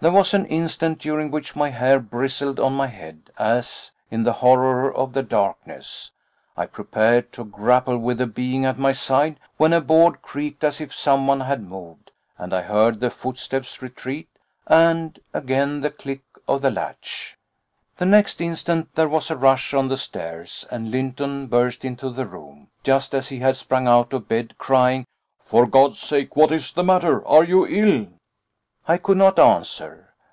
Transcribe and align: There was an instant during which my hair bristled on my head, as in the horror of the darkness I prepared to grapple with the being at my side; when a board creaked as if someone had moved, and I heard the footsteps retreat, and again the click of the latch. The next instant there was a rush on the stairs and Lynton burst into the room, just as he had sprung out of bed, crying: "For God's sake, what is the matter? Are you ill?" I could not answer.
There 0.00 0.12
was 0.12 0.32
an 0.32 0.46
instant 0.46 1.00
during 1.00 1.28
which 1.32 1.56
my 1.56 1.70
hair 1.70 1.98
bristled 1.98 2.60
on 2.60 2.74
my 2.74 2.86
head, 2.86 3.32
as 3.36 3.90
in 4.12 4.22
the 4.22 4.34
horror 4.34 4.94
of 4.94 5.12
the 5.12 5.24
darkness 5.24 6.12
I 6.56 6.66
prepared 6.66 7.32
to 7.32 7.42
grapple 7.42 7.98
with 7.98 8.18
the 8.18 8.28
being 8.28 8.64
at 8.64 8.78
my 8.78 8.92
side; 8.92 9.40
when 9.56 9.72
a 9.72 9.80
board 9.80 10.22
creaked 10.22 10.62
as 10.62 10.80
if 10.80 10.94
someone 10.94 11.40
had 11.40 11.64
moved, 11.66 12.12
and 12.38 12.54
I 12.54 12.62
heard 12.62 13.00
the 13.00 13.10
footsteps 13.10 13.82
retreat, 13.82 14.28
and 14.68 15.18
again 15.34 15.80
the 15.80 15.90
click 15.90 16.22
of 16.46 16.62
the 16.62 16.70
latch. 16.70 17.36
The 17.96 18.06
next 18.06 18.40
instant 18.40 18.94
there 18.94 19.08
was 19.08 19.32
a 19.32 19.36
rush 19.36 19.74
on 19.74 19.88
the 19.88 19.96
stairs 19.96 20.64
and 20.70 20.92
Lynton 20.92 21.48
burst 21.48 21.84
into 21.84 22.08
the 22.10 22.24
room, 22.24 22.68
just 22.84 23.14
as 23.16 23.30
he 23.30 23.40
had 23.40 23.56
sprung 23.56 23.88
out 23.88 24.12
of 24.12 24.28
bed, 24.28 24.58
crying: 24.58 25.06
"For 25.40 25.66
God's 25.66 25.98
sake, 25.98 26.36
what 26.36 26.52
is 26.52 26.72
the 26.72 26.84
matter? 26.84 27.26
Are 27.26 27.42
you 27.42 27.66
ill?" 27.66 28.10
I 28.90 28.96
could 28.96 29.18
not 29.18 29.38
answer. 29.38 30.06